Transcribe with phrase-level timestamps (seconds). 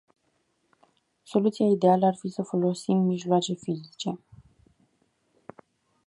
[1.23, 4.19] Soluția ideală ar fi să folosim mijloace fizice.